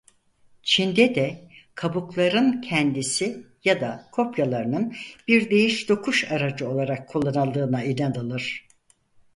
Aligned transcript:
Çin'de 0.63 1.15
de 1.15 1.49
kabukların 1.75 2.61
kendisi 2.61 3.47
ya 3.63 3.81
da 3.81 4.09
kopyalarının 4.11 4.93
bir 5.27 5.49
değiş 5.49 5.83
tokuş 5.85 6.31
aracı 6.31 6.69
olarak 6.69 7.09
kullanıldığına 7.09 7.83
inanılır. 7.83 8.67